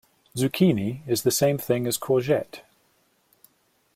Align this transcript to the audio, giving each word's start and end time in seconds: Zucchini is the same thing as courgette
Zucchini 0.35 1.07
is 1.07 1.21
the 1.21 1.29
same 1.29 1.59
thing 1.59 1.85
as 1.85 1.95
courgette 1.95 2.61